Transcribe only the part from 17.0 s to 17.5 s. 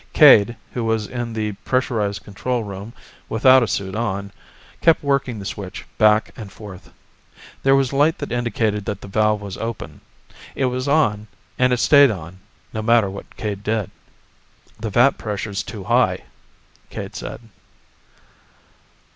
said.